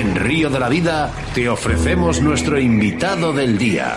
[0.00, 3.96] En Río de la Vida te ofrecemos nuestro invitado del día.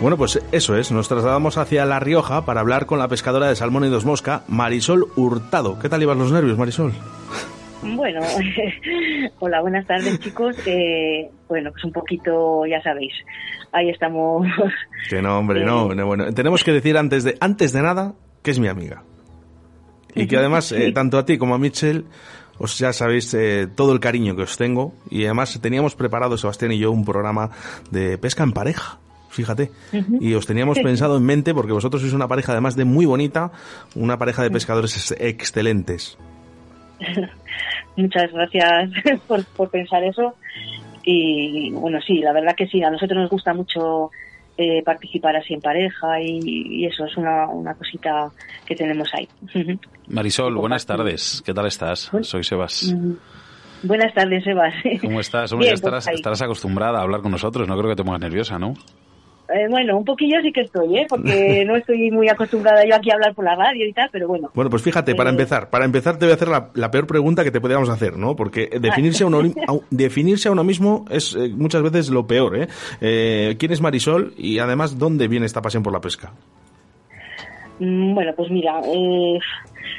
[0.00, 3.56] Bueno, pues eso es, nos trasladamos hacia La Rioja para hablar con la pescadora de
[3.56, 5.80] salmón y dos mosca, Marisol Hurtado.
[5.80, 6.92] ¿Qué tal ibas los nervios, Marisol?
[7.82, 8.20] Bueno,
[9.40, 10.56] hola, buenas tardes chicos.
[10.66, 13.12] Eh, bueno, pues un poquito, ya sabéis,
[13.72, 14.46] ahí estamos.
[15.08, 18.50] Que no, hombre, no, no, bueno, tenemos que decir antes de, antes de nada que
[18.50, 19.02] es mi amiga.
[20.14, 22.04] Y que además, eh, tanto a ti como a Mitchell,
[22.58, 24.94] os ya sabéis eh, todo el cariño que os tengo.
[25.10, 27.50] Y además teníamos preparado, Sebastián y yo, un programa
[27.90, 28.98] de pesca en pareja
[29.38, 29.70] fíjate.
[30.20, 33.52] Y os teníamos pensado en mente porque vosotros sois una pareja además de muy bonita,
[33.94, 36.18] una pareja de pescadores excelentes.
[37.96, 38.90] Muchas gracias
[39.56, 40.34] por, pensar eso.
[41.10, 44.10] Y bueno, sí, la verdad que sí, a nosotros nos gusta mucho
[44.58, 48.30] eh, participar así en pareja y, eso es una, una, cosita
[48.66, 49.26] que tenemos ahí.
[50.06, 51.42] Marisol, buenas tardes.
[51.46, 52.10] ¿Qué tal estás?
[52.20, 52.94] Soy Sebas.
[53.82, 54.74] Buenas tardes, Sebas.
[55.00, 55.54] ¿Cómo estás?
[55.54, 58.74] Pues estarás, estarás acostumbrada a hablar con nosotros, no creo que te pongas nerviosa, ¿no?
[59.48, 61.06] Eh, bueno, un poquillo sí que estoy, ¿eh?
[61.08, 64.28] Porque no estoy muy acostumbrada yo aquí a hablar por la radio y tal, pero
[64.28, 64.50] bueno.
[64.54, 67.44] Bueno, pues fíjate, para eh, empezar, para empezar te voy a hacer la, peor pregunta
[67.44, 68.36] que te podríamos hacer, ¿no?
[68.36, 69.42] Porque definirse a uno,
[69.90, 73.56] definirse a uno mismo es eh, muchas veces lo peor, ¿eh?
[73.58, 76.30] ¿Quién es Marisol y además dónde viene esta pasión por la pesca?
[77.78, 78.80] Mm, bueno, pues mira,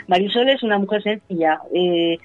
[0.08, 1.60] Marisol es una mujer sencilla.
[1.72, 2.20] que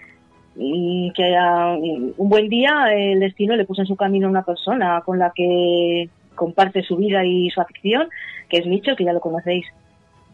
[2.17, 5.33] un buen día el destino le puso en su camino a una persona con la
[5.35, 8.09] que comparte su vida y su afición,
[8.49, 9.67] que es Micho, que ya lo conocéis.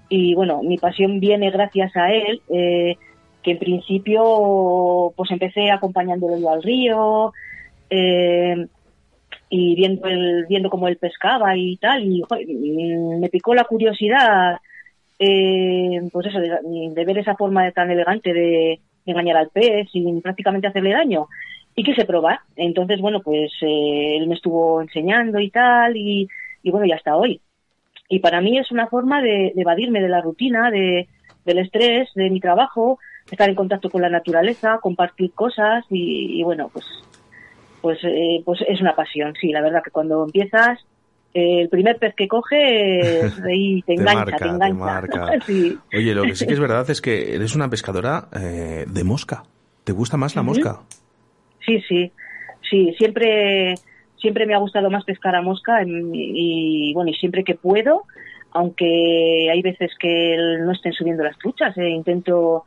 [0.08, 2.96] Y bueno, mi pasión viene gracias a él, eh,
[3.42, 7.32] que en principio pues empecé acompañándolo yo al río
[7.88, 8.66] eh,
[9.48, 12.22] y viendo el, viendo cómo él pescaba y tal, y
[13.20, 14.58] me picó la curiosidad,
[15.22, 20.66] eh, pues eso, de, ver esa forma tan elegante de engañar al pez sin prácticamente
[20.66, 21.28] hacerle daño
[21.74, 22.40] y quise probar.
[22.56, 26.28] Entonces, bueno, pues eh, él me estuvo enseñando y tal, y,
[26.64, 27.40] bueno, y hasta hoy.
[28.08, 31.08] Y para mí es una forma de, evadirme de la rutina, de,
[31.44, 32.98] del estrés, de mi trabajo,
[33.30, 36.84] estar en contacto con la naturaleza, compartir cosas y, bueno, pues
[37.80, 40.78] pues eh, pues es una pasión, sí, la verdad que cuando empiezas
[41.32, 45.30] el primer pez que coges ahí te, engancha, te engancha.
[45.96, 49.44] Oye, lo que sí que es verdad es que eres una pescadora eh, de mosca.
[49.84, 50.80] ¿Te gusta más la mosca?
[51.64, 52.12] Sí, sí,
[52.68, 53.74] sí, siempre,
[54.16, 58.04] siempre me ha gustado más pescar a mosca y, bueno, y siempre que puedo,
[58.52, 62.64] aunque hay veces que no estén subiendo las truchas, eh, intento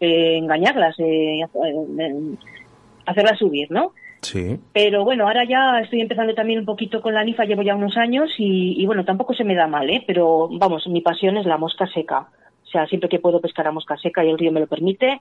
[0.00, 1.40] eh, engañarlas, eh,
[3.06, 3.92] hacerlas subir, ¿no?
[4.22, 4.58] Sí.
[4.72, 7.96] Pero bueno, ahora ya estoy empezando también un poquito con la nifa, llevo ya unos
[7.96, 10.04] años y, bueno, tampoco se me da mal, ¿eh?
[10.06, 12.28] Pero vamos, mi pasión es la mosca seca.
[12.64, 15.20] O sea, siempre que puedo pescar a mosca seca y el río me lo permite,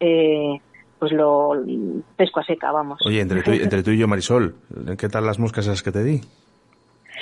[0.00, 0.60] eh,
[1.02, 1.50] pues lo
[2.16, 3.00] pesco a seca, vamos.
[3.04, 4.54] Oye, entre tú, entre tú y yo, Marisol,
[4.96, 6.20] ¿qué tal las moscas esas que te di?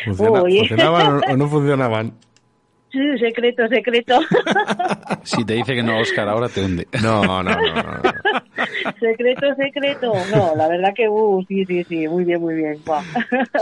[0.05, 2.13] ¿Funcionaban o no funcionaban?
[2.93, 4.21] Sí, secreto, secreto.
[5.23, 6.89] si te dice que no, Oscar, ahora te hunde.
[7.03, 8.03] No, no, no.
[9.01, 10.13] secreto, secreto.
[10.31, 12.83] No, la verdad que, uh, sí, sí, sí, muy bien, muy bien.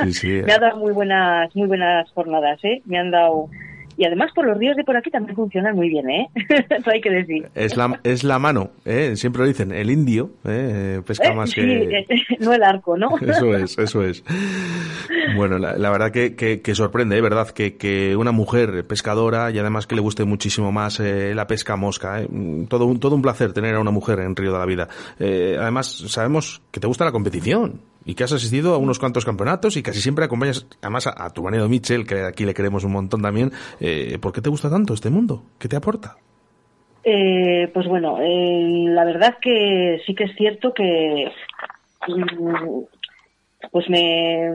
[0.02, 0.42] Sí, sí.
[0.44, 2.82] Me ha dado muy buenas, muy buenas jornadas, ¿eh?
[2.86, 3.50] Me han dado
[3.98, 6.28] y además por los ríos de por aquí también funcionan muy bien, ¿eh?
[6.70, 7.48] Eso hay que decir.
[7.54, 9.16] Es la, es la mano, ¿eh?
[9.16, 11.02] Siempre lo dicen, el indio ¿eh?
[11.04, 12.06] pesca eh, más sí, que...
[12.38, 13.18] no el arco, ¿no?
[13.20, 14.22] Eso es, eso es.
[15.36, 17.20] Bueno, la, verdad que, que, sorprende, ¿eh?
[17.20, 17.48] ¿verdad?
[17.50, 21.76] Que, que una mujer pescadora y además que le guste muchísimo más eh, la pesca
[21.76, 22.22] mosca.
[22.22, 22.28] ¿eh?
[22.68, 24.88] Todo, un, todo un placer tener a una mujer en Río de la Vida.
[25.18, 29.26] Eh, además, sabemos que te gusta la competición y que has asistido a unos cuantos
[29.26, 32.92] campeonatos y casi siempre acompañas además a, tu marido Mitchell, que aquí le queremos un
[32.92, 33.52] montón también.
[33.80, 35.44] Eh, ¿Por qué te gusta tanto este mundo?
[35.58, 36.16] ¿Qué te aporta?
[37.04, 41.30] Eh, pues bueno, eh, la verdad que sí que es cierto que
[42.08, 42.80] mm,
[43.70, 44.52] pues me,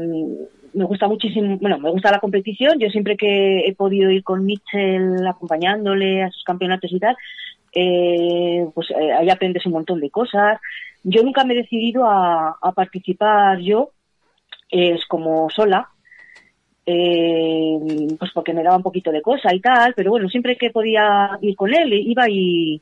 [0.73, 2.79] me gusta muchísimo, bueno, me gusta la competición.
[2.79, 7.15] Yo siempre que he podido ir con Mitchell acompañándole a sus campeonatos y tal,
[7.75, 10.59] eh, pues eh, ahí aprendes un montón de cosas.
[11.03, 13.91] Yo nunca me he decidido a, participar yo,
[14.69, 15.89] es como sola,
[16.85, 17.77] eh,
[18.17, 21.37] pues porque me daba un poquito de cosa y tal, pero bueno, siempre que podía
[21.41, 22.81] ir con él, iba y,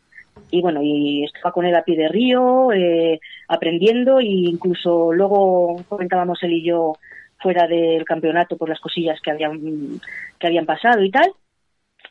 [0.51, 5.83] y bueno, y estaba con él a pie de río, eh, aprendiendo e incluso luego
[5.89, 6.93] comentábamos él y yo
[7.39, 9.99] fuera del campeonato por las cosillas que habían,
[10.39, 11.31] que habían pasado y tal.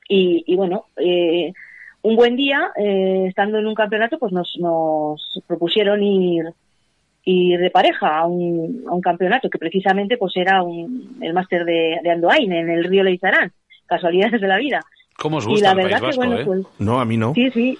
[0.08, 1.52] Y, y bueno, eh,
[2.02, 6.44] un buen día, eh, estando en un campeonato, pues nos, nos propusieron ir,
[7.24, 11.64] ir de pareja a un, a un campeonato que precisamente pues era un, el máster
[11.64, 13.52] de, de Andoain en el río Leizarán.
[13.86, 14.80] casualidades de la vida.
[15.18, 16.44] ¿Cómo os gusta y la verdad que, bueno, eh?
[16.44, 17.34] pues, No, a mí no.
[17.34, 17.78] Sí, sí.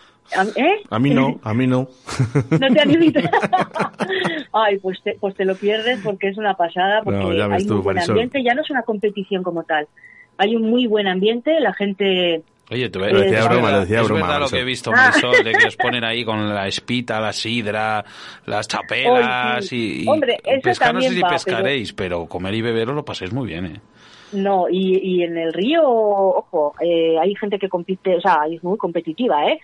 [0.55, 0.82] ¿Eh?
[0.90, 1.88] A mí no, a mí no.
[2.50, 2.90] No te han
[4.52, 7.99] Ay, pues te, pues te lo pierdes porque es una pasada, porque hay un buen
[7.99, 9.88] ambiente, ya no es una competición como tal.
[10.37, 14.06] Hay un muy buen ambiente, la gente Oye, tú lo decía broma, lo decía es
[14.06, 14.26] broma.
[14.26, 17.32] verdad lo que he visto, Marisol, de que os ponen ahí con la espita, la
[17.32, 18.05] sidra,
[18.46, 22.26] las chapelas y, Hombre, eso pescar no sé si va, pescaréis, pero...
[22.26, 23.81] comer y beber os lo paséis muy bien, ¿eh?
[24.32, 28.62] No, y, y en el río, ojo, eh, hay gente que compite, o sea, es
[28.62, 29.58] muy competitiva, ¿eh?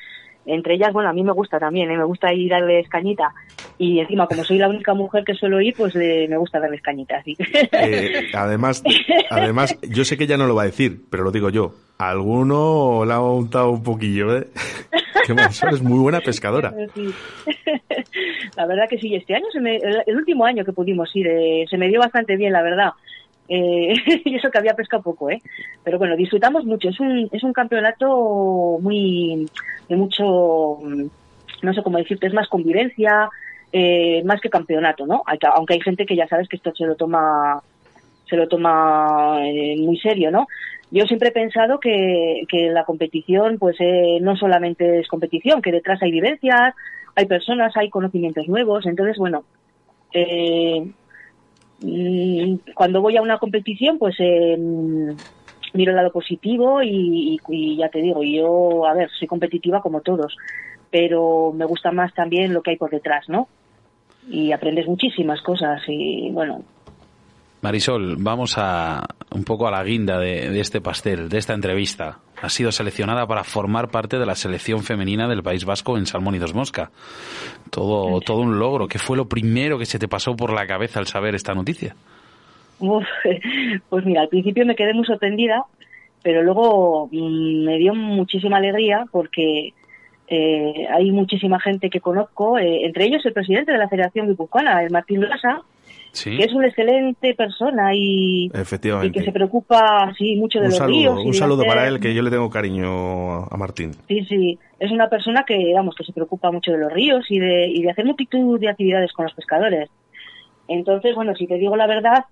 [0.47, 1.97] Entre ellas, bueno, a mí me gusta también, ¿eh?
[1.97, 3.35] me gusta ir a darles cañita.
[3.79, 6.81] Y encima, como soy la única mujer que suelo ir, pues eh, me gusta darles
[6.81, 7.37] cañita, sí.
[7.73, 8.83] Eh, además,
[9.31, 11.75] además, yo sé que ella no lo va a decir, pero lo digo yo.
[11.99, 14.49] Alguno la ha untado un poquillo, ¿eh?
[15.35, 16.73] Marisol es muy buena pescadora.
[18.57, 21.65] La verdad que sí, este año, se me, el, último año que pudimos ir, eh,
[21.69, 22.91] se me dio bastante bien, la verdad.
[23.49, 23.95] Eh,
[24.25, 25.41] y eso que había pescado poco, ¿eh?
[25.85, 26.89] Pero bueno, disfrutamos mucho.
[26.89, 29.49] Es un, es un campeonato muy,
[29.89, 30.79] de mucho,
[31.63, 33.29] no sé cómo decirte, es más convivencia,
[33.73, 35.23] eh, más que campeonato, ¿no?
[35.55, 37.63] Aunque hay gente que ya sabes que esto se lo toma,
[38.29, 40.47] se lo toma eh, muy serio, ¿no?
[40.91, 45.73] Yo siempre he pensado que, que la competición, pues eh, no solamente es competición, que
[45.73, 46.75] detrás hay vivencias,
[47.15, 48.87] hay personas, hay conocimientos nuevos.
[48.87, 49.45] Entonces, bueno,
[50.13, 50.87] eh,
[51.81, 54.57] Mm, cuando voy a una competición, pues eh,
[55.75, 57.39] miro el lado positivo y,
[57.79, 60.37] ya te digo, yo, a ver, soy competitiva como todos,
[60.91, 63.49] pero me gusta más también lo que hay por detrás, ¿no?
[64.29, 66.63] Y aprendes muchísimas cosas y bueno,
[67.67, 69.05] Marisol, vamos a
[69.35, 72.21] un poco a la guinda de, este pastel, de esta entrevista.
[72.41, 76.37] Ha sido seleccionada para formar parte de la selección femenina del País Vasco en Salmón
[76.37, 76.93] y Dos Mosca.
[77.73, 78.87] Todo, todo un logro.
[78.87, 81.97] ¿Qué fue lo primero que se te pasó por la cabeza al saber esta noticia?
[82.79, 85.65] pues mira, al principio me quedé muy sorprendida,
[86.23, 89.75] pero luego mm, me dio muchísima alegría porque
[90.29, 94.85] eh, hay muchísima gente que conozco, eh, entre ellos el presidente de la Federación Guipuzcoana,
[94.85, 95.21] el Martín
[96.25, 101.25] Blasa, que es una excelente persona y, que se preocupa así mucho de los ríos.
[101.25, 103.93] un saludo para él, que yo le tengo cariño a Martín.
[104.09, 107.39] Sí, sí, es una persona que, vamos, que se preocupa mucho de los ríos y
[107.39, 109.91] de, y de hacer multitud de actividades con los pescadores.
[110.69, 112.25] Entonces, bueno, si te digo la verdad,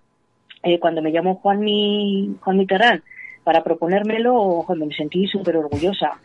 [0.62, 3.02] eh, cuando me llamó Juan Mi, Juan Mitterrand
[3.44, 6.18] para proponérmelo, me sentí súper orgullosa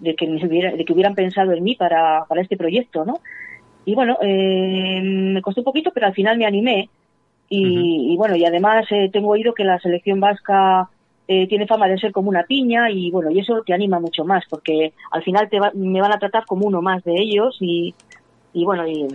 [0.00, 3.20] de que, hubiera, de que hubieran pensado en mí para, para este proyecto, ¿no?
[3.84, 6.88] Y bueno, eh, me costó un poquito, pero al final me animé
[7.48, 10.88] y, bueno, y además eh, tengo oído que la selección vasca
[11.28, 14.24] eh, tiene fama de ser como una piña y bueno, y eso te anima mucho
[14.24, 17.94] más porque al final te me van a tratar como uno más de ellos y,
[18.52, 19.06] y bueno, y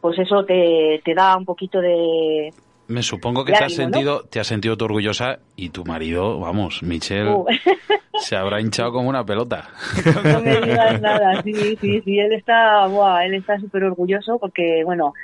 [0.00, 2.52] pues eso te, te da un poquito de,
[2.90, 6.82] me supongo que te has sentido, te has sentido tú orgullosa y tu marido, vamos,
[6.82, 7.46] Michel, uh.
[8.18, 9.68] se habrá hinchado como una pelota.
[10.24, 14.82] No me digas nada, sí, sí, sí, él está, buah, él está súper orgulloso porque,
[14.84, 15.14] bueno,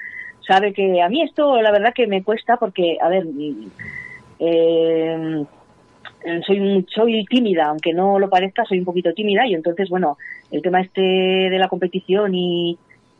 [0.46, 3.26] sabe que a mí esto la verdad que me cuesta porque, a ver,
[4.38, 5.44] eh,
[6.46, 10.18] soy, soy tímida, aunque no lo parezca, soy un poquito tímida y entonces, bueno,
[10.50, 12.78] el tema este de la competición y,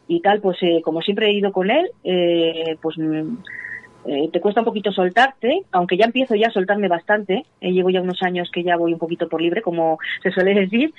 [0.08, 3.36] y tal, pues eh, como siempre he ido con él, eh, pues mm,
[4.06, 8.00] eh, te cuesta un poquito soltarte, aunque ya empiezo ya a soltarme bastante, llevo ya
[8.00, 10.92] unos años que ya voy un poquito por libre, como se suele decir,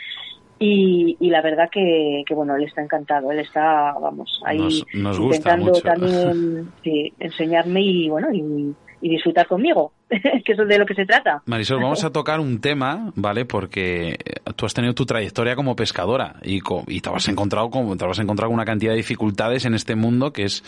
[0.60, 5.72] y, y la verdad que, que, bueno, él está encantado, él está, vamos, ahí intentando
[5.74, 11.06] también sí, enseñarme y bueno, y, y disfrutar conmigo, que es de lo que se
[11.06, 11.42] trata.
[11.46, 13.46] Marisol, vamos a tocar un tema, ¿vale?
[13.46, 14.18] Porque
[14.56, 18.20] tú has tenido tu trayectoria como pescadora y, y te, has encontrado con, te has
[18.20, 20.64] encontrado una cantidad de dificultades en este mundo que es,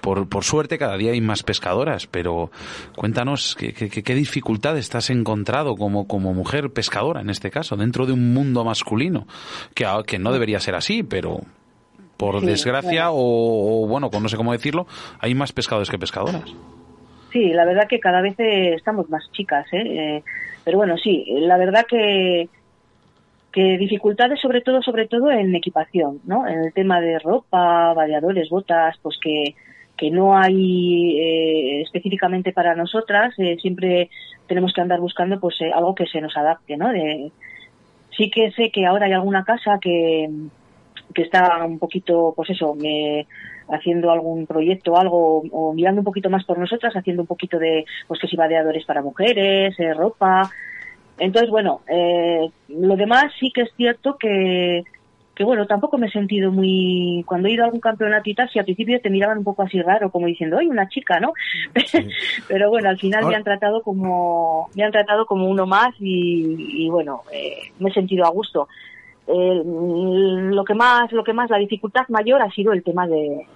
[0.00, 2.50] por, por suerte, cada día hay más pescadoras, pero
[2.96, 7.76] cuéntanos, ¿qué, qué, qué dificultades te has encontrado como, como mujer pescadora, en este caso,
[7.76, 9.26] dentro de un mundo masculino?
[9.74, 11.40] Que, que no debería ser así, pero
[12.16, 14.86] por desgracia o, o, bueno, no sé cómo decirlo,
[15.20, 16.44] hay más pescadores que pescadoras.
[17.32, 19.82] Sí, la verdad que cada vez eh, estamos más chicas, ¿eh?
[19.84, 20.22] ¿eh?
[20.64, 22.48] pero bueno, sí, la verdad que
[23.52, 26.46] que dificultades sobre todo sobre todo en equipación, ¿no?
[26.46, 29.54] En el tema de ropa, variadores, botas, pues que
[29.96, 34.08] que no hay eh, específicamente para nosotras, eh, siempre
[34.46, 36.90] tenemos que andar buscando pues algo que se nos adapte, ¿no?
[36.90, 37.30] De,
[38.16, 40.28] sí que sé que ahora hay alguna casa que
[41.14, 43.26] que está un poquito, pues eso, me,
[43.68, 47.84] haciendo algún proyecto algo, o mirando un poquito más por nosotras, haciendo un poquito de,
[48.06, 50.50] pues que si vadeadores para mujeres, eh, ropa.
[51.18, 54.84] Entonces, bueno, eh, lo demás sí que es cierto que,
[55.40, 58.50] que bueno, tampoco me he sentido muy, cuando he ido a algún campeonato y tal,
[58.50, 61.32] si al principio te miraban un poco así raro, como diciendo, oye, una chica, ¿no?
[62.48, 66.88] Pero bueno, al final me han tratado como, me han tratado como uno más y,
[66.90, 68.68] bueno, eh, me he sentido a gusto.
[69.32, 73.46] Eh, lo que más, lo que más, la dificultad mayor ha sido el tema de,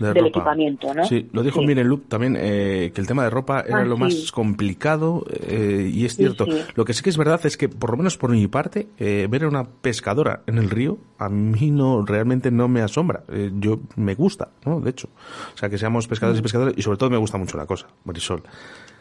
[0.00, 1.04] del equipamiento, ¿no?
[1.04, 1.66] Sí, lo dijo sí.
[1.66, 5.90] Miren Loop también, eh, que el tema de ropa era ah, lo más complicado eh,
[5.92, 6.46] y es cierto.
[6.74, 9.26] Lo que sí que es verdad es que, por lo menos por mi parte, eh,
[9.30, 13.24] ver a una pescadora en el río a mí no realmente no me asombra.
[13.28, 14.80] Eh, yo me gusta, ¿no?
[14.80, 15.08] De hecho,
[15.54, 17.86] o sea, que seamos pescadores y pescadores y sobre todo me gusta mucho una cosa,
[18.04, 18.42] Marisol,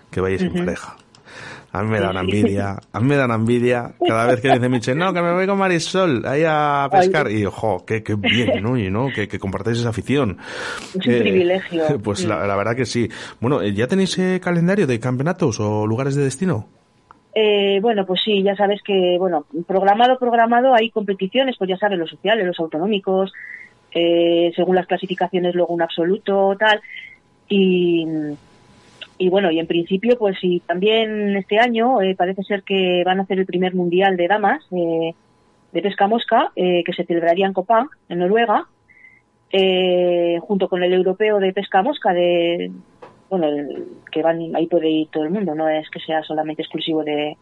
[0.10, 0.98] que vayáis en pareja.
[1.74, 4.98] A mí me dan envidia, a mí me dan envidia cada vez que dice Michel,
[4.98, 7.32] no, que me voy con Marisol ahí a pescar.
[7.32, 8.78] Y, ojo, qué, qué bien, ¿no?
[8.78, 9.08] Y, ¿no?
[9.08, 10.38] Que, que compartáis esa afición.
[10.94, 11.84] Es un eh, privilegio.
[12.04, 13.08] Pues la, la, verdad que sí.
[13.40, 16.68] Bueno, ¿ya tenéis eh, calendario de campeonatos o lugares de destino?
[17.34, 21.98] Eh, bueno, pues sí, ya sabes que, bueno, programado, programado, hay competiciones, pues ya sabes,
[21.98, 23.32] los sociales, los autonómicos,
[23.94, 26.82] eh, según las clasificaciones, luego un absoluto, tal.
[27.48, 28.06] Y
[29.22, 33.20] y bueno, y en principio, pues sí, también este año eh, parece ser que van
[33.20, 35.14] a hacer el primer mundial de damas eh,
[35.72, 38.66] de pesca mosca, eh, que se celebraría en Copán, en Noruega,
[40.42, 42.72] junto con el europeo de pesca mosca, de
[43.30, 46.64] bueno, el, que van ahí puede ir todo el mundo, no es que sea solamente
[46.64, 47.38] exclusivo de,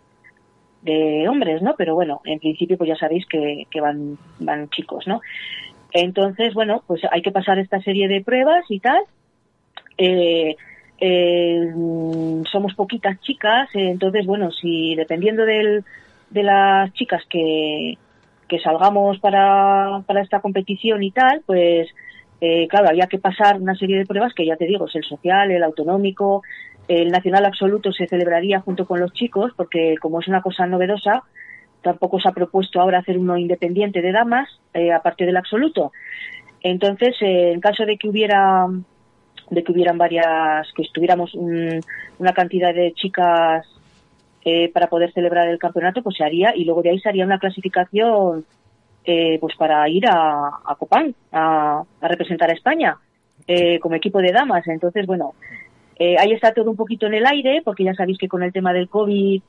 [0.81, 1.75] de hombres, ¿no?
[1.77, 5.21] Pero bueno, en principio, pues ya sabéis que, que van, van chicos, ¿no?
[5.93, 9.01] Entonces, bueno, pues hay que pasar esta serie de pruebas y tal.
[9.98, 10.57] Eh,
[11.01, 11.74] eh,
[12.51, 15.84] somos poquitas chicas, eh, entonces, bueno, si dependiendo del,
[16.29, 17.98] de las chicas que,
[18.48, 21.88] que salgamos para, para esta competición y tal, pues
[22.41, 25.03] eh, claro, había que pasar una serie de pruebas que ya te digo, es el
[25.03, 26.41] social, el autonómico,
[26.88, 31.24] el nacional absoluto se celebraría junto con los chicos, porque como es una cosa novedosa,
[31.82, 35.91] tampoco se ha propuesto ahora hacer uno independiente de damas, eh, aparte del absoluto.
[36.62, 38.68] Entonces, eh, en caso de que hubiera
[39.50, 41.82] de que hubieran varias, que estuviéramos un,
[42.18, 43.65] una cantidad de chicas
[44.46, 47.25] eh, para poder celebrar el campeonato, pues se haría y luego de ahí se haría
[47.25, 48.46] una clasificación
[49.06, 52.98] eh, pues para ir a, a Copán a, a, representar a España
[53.48, 54.68] eh, como equipo de damas.
[54.68, 55.34] Entonces, bueno,
[55.98, 58.53] eh, ahí está todo un poquito en el aire, porque ya sabéis que con el
[58.53, 59.41] tema del COVID,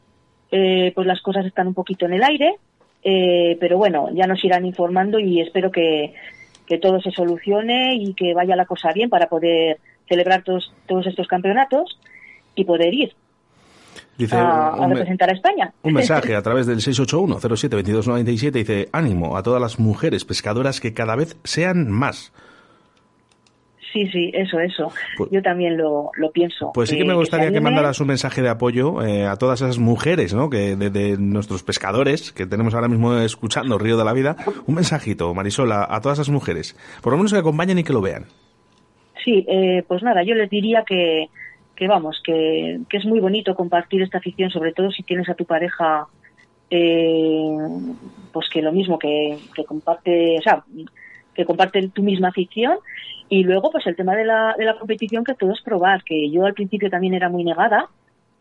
[0.50, 2.57] eh, pues las cosas están un poquito en el aire.
[3.02, 6.12] Eh, pero bueno, ya nos irán informando y espero que,
[6.66, 9.78] que todo se solucione y que vaya la cosa bien para poder
[10.10, 11.98] celebrar todos, todos estos campeonatos
[12.54, 13.14] y poder ir
[14.18, 15.72] Dice, a, a, representar a España.
[15.82, 21.16] Un mensaje a través del 681-07-2297 dice, ánimo a todas las mujeres pescadoras que cada
[21.16, 22.32] vez sean más.
[23.92, 24.92] Sí, sí, eso, eso.
[25.16, 26.70] Pues, Yo también lo, lo, pienso.
[26.72, 29.62] Pues sí que me gustaría que, que mandaras un mensaje de apoyo eh, a todas
[29.62, 30.48] esas mujeres, ¿no?
[30.48, 34.36] Que de, de, nuestros pescadores que tenemos ahora mismo escuchando Río de la Vida,
[34.66, 36.76] un mensajito, Marisol, a, a todas esas mujeres.
[37.02, 38.26] Por lo menos que acompañen y que lo vean.
[39.24, 41.28] Sí, eh, pues nada, yo les diría que,
[41.76, 45.44] que vamos, que, es muy bonito compartir esta afición, sobre todo si tienes a tu
[45.44, 46.06] pareja,
[46.70, 47.56] eh,
[48.32, 50.64] pues que lo mismo, que, que comparte, o sea,
[51.34, 52.78] que comparten tu misma afición.
[53.28, 56.30] Y luego, pues el tema de la, de la competición, que todo es probar, que
[56.30, 57.88] yo al principio también era muy negada.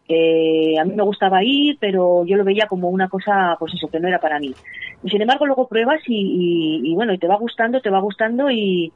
[0.07, 3.87] Eh, a mí me gustaba ir, pero yo lo veía como una cosa, pues eso,
[3.89, 4.55] que no era para mí.
[5.03, 7.99] Y sin embargo, luego pruebas y, y, y bueno, y te va gustando, te va
[7.99, 8.91] gustando y,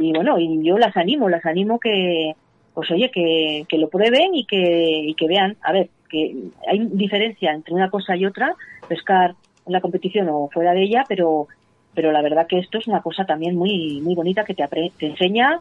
[0.00, 2.34] y bueno, y yo las animo, las animo que,
[2.74, 6.34] pues oye, que, que lo prueben y que, y que vean, a ver, que
[6.66, 8.54] hay diferencia entre una cosa y otra,
[8.88, 9.34] pescar
[9.66, 11.46] en la competición o fuera de ella, pero
[11.92, 14.64] pero la verdad que esto es una cosa también muy muy bonita que te,
[14.96, 15.58] te enseña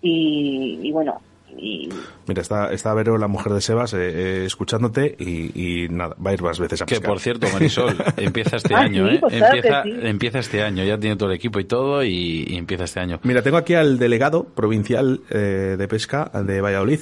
[0.00, 1.20] y, y bueno
[1.56, 1.88] y...
[2.26, 6.30] Mira, está, está Vero, la mujer de Sebas, eh, eh, escuchándote y, y, nada, va
[6.30, 7.02] a ir más veces a pescar.
[7.02, 9.18] Que por cierto, Marisol, empieza este ah, año, sí, ¿eh?
[9.20, 9.90] Pues empieza, sí.
[10.02, 13.20] empieza este año, ya tiene todo el equipo y todo y, y empieza este año.
[13.22, 17.00] Mira, tengo aquí al delegado provincial eh, de pesca de Valladolid.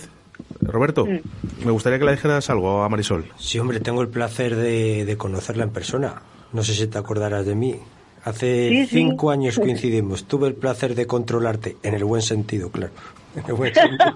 [0.60, 1.64] Roberto, mm.
[1.64, 3.24] me gustaría que le dijeras algo a Marisol.
[3.38, 6.22] Sí, hombre, tengo el placer de, de conocerla en persona.
[6.52, 7.76] No sé si te acordarás de mí.
[8.24, 9.38] Hace sí, cinco sí.
[9.38, 10.24] años coincidimos.
[10.24, 12.92] Tuve el placer de controlarte, en el buen sentido, claro.
[13.34, 14.14] En el buen sentido.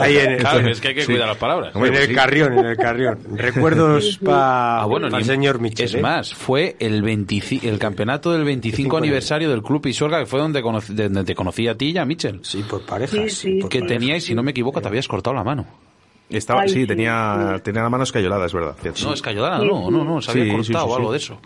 [0.00, 1.12] Ahí en el, claro, es que hay que sí.
[1.12, 1.76] cuidar las palabras.
[1.76, 3.18] En el carrión, en el carrión.
[3.36, 5.84] Recuerdos para ah, bueno, pa el señor Michel.
[5.84, 6.00] Es ¿eh?
[6.00, 10.62] más, fue el, 25, el campeonato del 25 aniversario del Club Pisuerga, que fue donde,
[10.62, 12.40] conocí, donde te conocí a ti y a Michel.
[12.42, 13.30] Sí, por parejas.
[13.30, 13.98] Sí, por que parejas.
[13.98, 15.66] teníais, si no me equivoco, te habías cortado la mano.
[16.28, 17.62] Estaba, Ay, sí, sí, tenía, sí.
[17.62, 18.74] tenía la mano escayolada, es verdad.
[19.04, 20.96] No, escayolada, no, no, no, se había Sí, sí, cortado sí, sí.
[20.98, 21.38] algo de eso.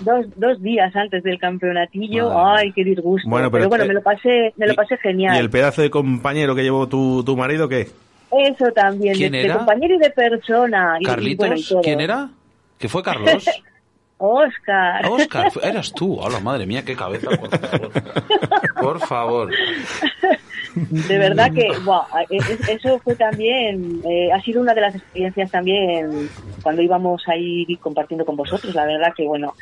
[0.00, 3.26] Dos, dos días antes del campeonatillo, Madre ay, qué disgusto.
[3.30, 5.36] Bueno, pero, pero, bueno, eh, me lo pasé, me lo pasé genial.
[5.36, 7.88] ¿Y el pedazo de compañero que llevó tu, tu marido qué?
[8.30, 9.56] Eso también, ¿Quién de, de era?
[9.56, 10.96] compañero y de persona.
[11.00, 11.38] Y, y ¿Carlitos?
[11.46, 11.80] bueno, y todo.
[11.80, 12.28] ¿Quién era?
[12.78, 13.42] ¿Que fue Carlos?
[14.18, 15.06] Oscar.
[15.06, 16.18] Oscar, eras tú.
[16.18, 17.90] Hola, madre mía, qué cabeza, por favor.
[18.80, 19.50] Por favor.
[20.76, 22.38] De verdad que wow, e,
[22.72, 26.28] eso fue también, eh, ha sido una de las experiencias también
[26.62, 28.74] cuando íbamos ahí compartiendo con vosotros.
[28.74, 29.54] La verdad que, bueno,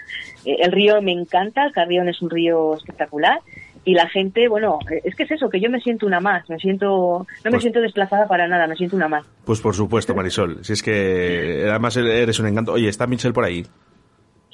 [0.44, 3.38] eh, el río me encanta, el Carrión es un río espectacular
[3.85, 6.49] y la gente, bueno, eh, es que es eso, que yo me siento una más,
[6.50, 9.25] me siento, no me Pues- siento desplazada para nada, me siento una más.
[9.44, 10.64] Pues por supuesto, Marisol.
[10.64, 12.73] Si es que además eres un encanto.
[12.73, 13.64] Oye, ¿está Michel por ahí?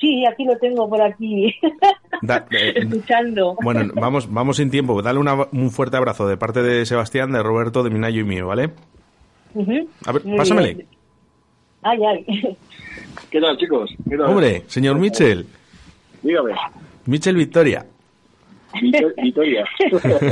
[0.01, 1.55] Sí, aquí lo tengo por aquí,
[2.23, 3.55] Da- eh, escuchando.
[3.63, 5.03] bueno, vamos, vamos sin tiempo.
[5.03, 8.47] Dale una- un fuerte abrazo de parte de Sebastián, de Roberto, de Minayo y mío,
[8.47, 8.71] ¿vale?
[10.07, 10.75] A ver, Muy pásamele.
[10.75, 10.89] bien.
[11.83, 12.57] Ay, ay.
[13.31, 13.91] ¿Qué tal, chicos?
[14.09, 14.27] ¿Qué tal?
[14.27, 15.47] Hombre, señor Michel.
[16.23, 16.53] Dígame.
[17.07, 17.85] Michel Victoria.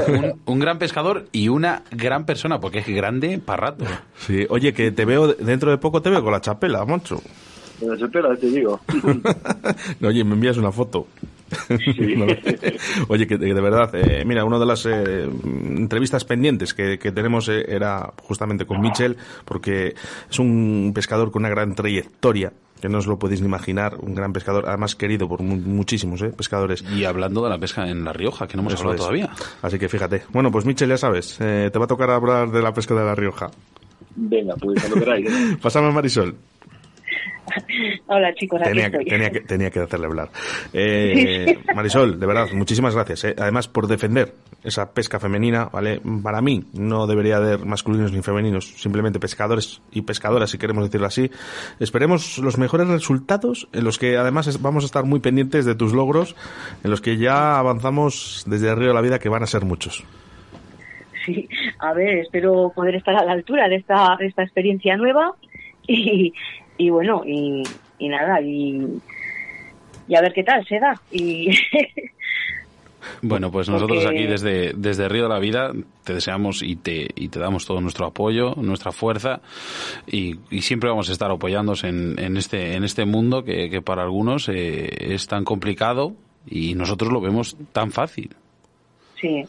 [0.08, 3.84] Un, un gran pescador y una gran persona, porque es grande para rato.
[4.16, 7.20] Sí, oye, que te veo, dentro de poco te veo con la chapela, moncho.
[7.80, 8.80] Pero espera, te digo.
[10.02, 11.06] Oye, me envías una foto.
[13.08, 17.48] Oye, que de, verdad, eh, mira, una de las eh, entrevistas pendientes que, que tenemos
[17.48, 19.94] eh, era justamente con Michel, porque
[20.30, 24.14] es un pescador con una gran trayectoria, que no os lo podéis ni imaginar, un
[24.14, 26.84] gran pescador, además querido por mu- muchísimos eh, pescadores.
[26.94, 29.00] Y hablando de la pesca en La Rioja, que no hemos Eso hablado es.
[29.00, 29.30] todavía.
[29.62, 30.22] Así que fíjate.
[30.32, 33.04] Bueno, pues Michel, ya sabes, eh, te va a tocar hablar de la pesca de
[33.04, 33.50] La Rioja.
[34.16, 35.26] Venga, pues cuando queráis.
[35.30, 35.56] ¿eh?
[35.62, 36.34] Pásame a Marisol.
[38.06, 39.04] Hola chicos, Tenía que, estoy.
[39.06, 40.30] tenía, que, tenía que hacerle hablar.
[40.72, 43.24] Eh, Marisol, de verdad, muchísimas gracias.
[43.24, 43.34] eh.
[43.38, 46.00] Además, por defender esa pesca femenina, ¿vale?
[46.22, 51.06] Para mí no debería haber masculinos ni femeninos, simplemente pescadores y pescadoras, si queremos decirlo
[51.06, 51.30] así.
[51.80, 55.92] Esperemos los mejores resultados, en los que además vamos a estar muy pendientes de tus
[55.92, 56.36] logros,
[56.84, 59.64] en los que ya avanzamos desde el río de la vida, que van a ser
[59.64, 60.04] muchos.
[61.24, 61.48] Sí,
[61.78, 65.34] a ver, espero poder estar a la altura de esta, de esta experiencia nueva
[65.86, 66.32] y,
[66.78, 67.62] y bueno, y,
[67.98, 68.80] y nada, y,
[70.08, 70.98] y a ver qué tal se da.
[71.12, 71.50] Y
[73.22, 75.72] Bueno, pues nosotros Porque- aquí desde, desde Río de la Vida
[76.04, 79.40] te deseamos y te, y te damos todo nuestro apoyo, nuestra fuerza
[80.06, 83.80] y, y siempre vamos a estar apoyándonos en, en, este, en este mundo que, que
[83.82, 86.12] para algunos eh, es tan complicado
[86.46, 88.30] y nosotros lo vemos tan fácil.
[89.20, 89.44] sí,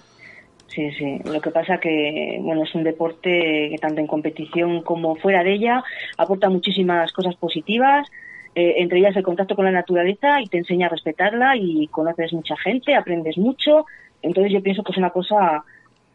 [0.70, 1.20] sí, sí.
[1.26, 5.54] Lo que pasa que, bueno, es un deporte que tanto en competición como fuera de
[5.54, 5.84] ella
[6.18, 8.08] aporta muchísimas cosas positivas.
[8.56, 12.34] eh, entre ellas el contacto con la naturaleza y te enseña a respetarla y conoces
[12.34, 13.86] mucha gente, aprendes mucho.
[14.22, 15.64] Entonces yo pienso que es una cosa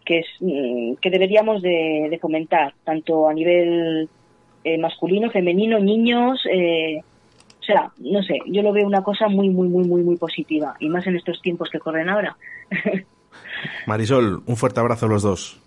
[0.04, 4.08] que es mm, que deberíamos de, de fomentar tanto a nivel
[4.64, 7.02] eh, masculino, femenino, niños, eh,
[7.60, 10.74] o sea, no sé, yo lo veo una cosa muy, muy, muy, muy, muy positiva
[10.80, 12.36] y más en estos tiempos que corren ahora.
[13.86, 15.60] Marisol, un fuerte abrazo a los dos.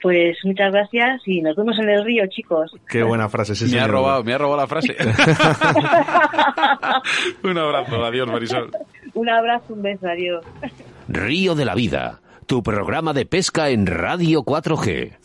[0.00, 2.72] Pues muchas gracias y nos vemos en el río, chicos.
[2.88, 3.54] Qué buena frase.
[3.54, 4.96] sí, me ha robado, me ha robado la frase.
[7.42, 8.70] Un abrazo, adiós Marisol.
[9.14, 10.42] Un abrazo, un beso, adiós.
[11.08, 15.21] Río de la Vida, tu programa de pesca en Radio 4G.